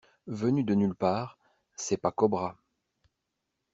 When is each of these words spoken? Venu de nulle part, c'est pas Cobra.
Venu 0.25 0.63
de 0.63 0.73
nulle 0.73 0.95
part, 0.95 1.37
c'est 1.75 1.95
pas 1.97 2.11
Cobra. 2.11 2.57